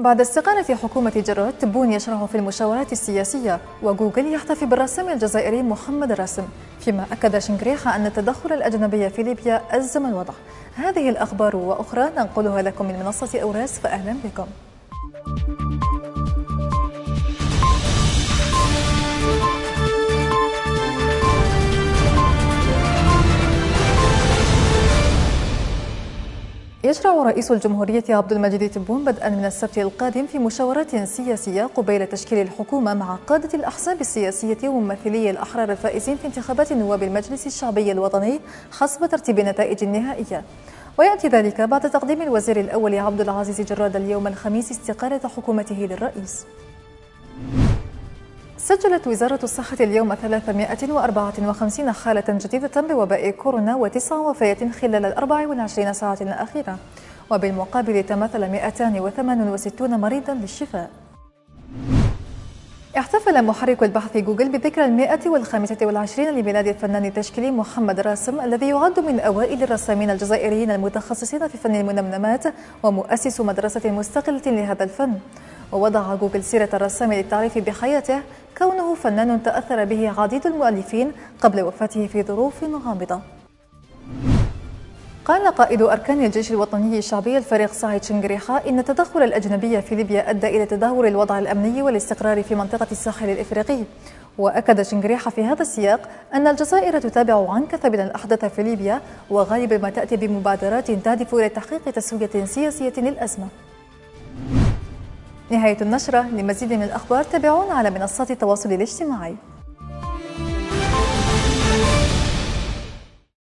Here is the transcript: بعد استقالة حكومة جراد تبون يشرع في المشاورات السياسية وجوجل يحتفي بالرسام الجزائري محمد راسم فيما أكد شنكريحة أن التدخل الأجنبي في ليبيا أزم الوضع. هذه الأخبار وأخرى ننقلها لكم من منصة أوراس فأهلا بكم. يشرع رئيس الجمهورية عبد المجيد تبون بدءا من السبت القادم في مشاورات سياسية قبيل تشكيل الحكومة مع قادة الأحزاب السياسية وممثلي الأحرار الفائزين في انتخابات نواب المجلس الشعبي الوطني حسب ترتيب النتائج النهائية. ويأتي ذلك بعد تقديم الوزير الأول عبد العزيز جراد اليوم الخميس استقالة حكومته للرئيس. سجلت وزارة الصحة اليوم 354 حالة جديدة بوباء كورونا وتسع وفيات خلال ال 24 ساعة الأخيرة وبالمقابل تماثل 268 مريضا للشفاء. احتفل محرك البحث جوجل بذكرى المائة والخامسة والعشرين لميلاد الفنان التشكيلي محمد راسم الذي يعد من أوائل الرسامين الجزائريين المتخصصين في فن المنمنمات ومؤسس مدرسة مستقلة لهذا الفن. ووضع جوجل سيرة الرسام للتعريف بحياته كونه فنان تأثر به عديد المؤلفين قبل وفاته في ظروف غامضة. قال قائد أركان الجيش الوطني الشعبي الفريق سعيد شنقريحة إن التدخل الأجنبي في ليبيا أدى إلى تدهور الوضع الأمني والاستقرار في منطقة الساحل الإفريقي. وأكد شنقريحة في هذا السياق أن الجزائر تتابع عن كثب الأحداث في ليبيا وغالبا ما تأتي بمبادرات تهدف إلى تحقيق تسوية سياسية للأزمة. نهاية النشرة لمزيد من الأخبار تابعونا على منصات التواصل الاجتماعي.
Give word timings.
بعد 0.00 0.20
استقالة 0.20 0.74
حكومة 0.74 1.12
جراد 1.26 1.52
تبون 1.52 1.92
يشرع 1.92 2.26
في 2.26 2.34
المشاورات 2.34 2.92
السياسية 2.92 3.60
وجوجل 3.82 4.32
يحتفي 4.32 4.66
بالرسام 4.66 5.08
الجزائري 5.08 5.62
محمد 5.62 6.12
راسم 6.12 6.42
فيما 6.80 7.06
أكد 7.12 7.38
شنكريحة 7.38 7.96
أن 7.96 8.06
التدخل 8.06 8.52
الأجنبي 8.52 9.10
في 9.10 9.22
ليبيا 9.22 9.62
أزم 9.70 10.06
الوضع. 10.06 10.34
هذه 10.76 11.08
الأخبار 11.08 11.56
وأخرى 11.56 12.10
ننقلها 12.16 12.62
لكم 12.62 12.84
من 12.84 13.02
منصة 13.04 13.40
أوراس 13.42 13.78
فأهلا 13.78 14.16
بكم. 14.24 14.46
يشرع 26.84 27.22
رئيس 27.22 27.52
الجمهورية 27.52 28.04
عبد 28.08 28.32
المجيد 28.32 28.70
تبون 28.70 29.04
بدءا 29.04 29.28
من 29.28 29.44
السبت 29.44 29.78
القادم 29.78 30.26
في 30.26 30.38
مشاورات 30.38 30.96
سياسية 30.96 31.64
قبيل 31.64 32.06
تشكيل 32.06 32.38
الحكومة 32.38 32.94
مع 32.94 33.16
قادة 33.26 33.48
الأحزاب 33.54 34.00
السياسية 34.00 34.68
وممثلي 34.68 35.30
الأحرار 35.30 35.70
الفائزين 35.72 36.16
في 36.16 36.26
انتخابات 36.26 36.72
نواب 36.72 37.02
المجلس 37.02 37.46
الشعبي 37.46 37.92
الوطني 37.92 38.40
حسب 38.72 39.06
ترتيب 39.06 39.38
النتائج 39.38 39.84
النهائية. 39.84 40.44
ويأتي 40.98 41.28
ذلك 41.28 41.60
بعد 41.60 41.90
تقديم 41.90 42.22
الوزير 42.22 42.60
الأول 42.60 42.98
عبد 42.98 43.20
العزيز 43.20 43.60
جراد 43.60 43.96
اليوم 43.96 44.26
الخميس 44.26 44.70
استقالة 44.70 45.28
حكومته 45.36 45.76
للرئيس. 45.90 46.46
سجلت 48.64 49.06
وزارة 49.06 49.38
الصحة 49.42 49.76
اليوم 49.80 50.14
354 50.14 51.92
حالة 51.92 52.24
جديدة 52.28 52.80
بوباء 52.80 53.30
كورونا 53.30 53.76
وتسع 53.76 54.16
وفيات 54.16 54.64
خلال 54.72 55.04
ال 55.04 55.12
24 55.14 55.92
ساعة 55.92 56.18
الأخيرة 56.20 56.76
وبالمقابل 57.30 58.02
تماثل 58.02 58.50
268 58.50 60.00
مريضا 60.00 60.34
للشفاء. 60.34 60.90
احتفل 62.98 63.44
محرك 63.44 63.82
البحث 63.82 64.16
جوجل 64.16 64.48
بذكرى 64.48 64.84
المائة 64.84 65.28
والخامسة 65.28 65.76
والعشرين 65.82 66.30
لميلاد 66.30 66.66
الفنان 66.66 67.04
التشكيلي 67.04 67.50
محمد 67.50 68.00
راسم 68.00 68.40
الذي 68.40 68.68
يعد 68.68 69.00
من 69.00 69.20
أوائل 69.20 69.62
الرسامين 69.62 70.10
الجزائريين 70.10 70.70
المتخصصين 70.70 71.48
في 71.48 71.58
فن 71.58 71.74
المنمنمات 71.74 72.44
ومؤسس 72.82 73.40
مدرسة 73.40 73.90
مستقلة 73.90 74.42
لهذا 74.46 74.84
الفن. 74.84 75.12
ووضع 75.72 76.14
جوجل 76.14 76.44
سيرة 76.44 76.68
الرسام 76.74 77.12
للتعريف 77.12 77.58
بحياته 77.58 78.20
كونه 78.58 78.94
فنان 78.94 79.42
تأثر 79.42 79.84
به 79.84 80.20
عديد 80.20 80.46
المؤلفين 80.46 81.12
قبل 81.40 81.62
وفاته 81.62 82.06
في 82.06 82.22
ظروف 82.22 82.64
غامضة. 82.64 83.20
قال 85.24 85.54
قائد 85.54 85.82
أركان 85.82 86.24
الجيش 86.24 86.50
الوطني 86.50 86.98
الشعبي 86.98 87.38
الفريق 87.38 87.72
سعيد 87.72 88.04
شنقريحة 88.04 88.62
إن 88.68 88.78
التدخل 88.78 89.22
الأجنبي 89.22 89.82
في 89.82 89.94
ليبيا 89.94 90.30
أدى 90.30 90.46
إلى 90.46 90.66
تدهور 90.66 91.06
الوضع 91.08 91.38
الأمني 91.38 91.82
والاستقرار 91.82 92.42
في 92.42 92.54
منطقة 92.54 92.86
الساحل 92.92 93.30
الإفريقي. 93.30 93.84
وأكد 94.38 94.82
شنقريحة 94.82 95.30
في 95.30 95.44
هذا 95.44 95.62
السياق 95.62 96.00
أن 96.34 96.46
الجزائر 96.46 96.98
تتابع 96.98 97.52
عن 97.52 97.66
كثب 97.66 97.94
الأحداث 97.94 98.44
في 98.44 98.62
ليبيا 98.62 99.00
وغالبا 99.30 99.78
ما 99.78 99.90
تأتي 99.90 100.16
بمبادرات 100.16 100.90
تهدف 100.90 101.34
إلى 101.34 101.48
تحقيق 101.48 101.90
تسوية 101.90 102.44
سياسية 102.44 102.92
للأزمة. 102.96 103.46
نهاية 105.50 105.76
النشرة 105.80 106.22
لمزيد 106.22 106.72
من 106.72 106.82
الأخبار 106.82 107.24
تابعونا 107.24 107.74
على 107.74 107.90
منصات 107.90 108.30
التواصل 108.30 108.72
الاجتماعي. 108.72 109.36